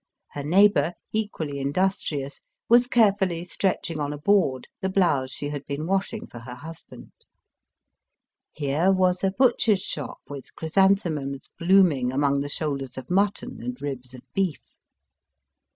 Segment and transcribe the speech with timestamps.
[0.31, 5.85] Her neighbour, equally industrious, was carefully stretching on a board the blouse she had been
[5.85, 7.11] washing for her husband.
[8.51, 14.15] Here was a butcher's shop with chrysanthemums blooming among the shoulders of mutton and ribs
[14.15, 14.75] of beef.